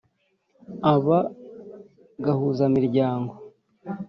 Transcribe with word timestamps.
uba 0.93 1.17
gahuzamiryango 2.25 3.33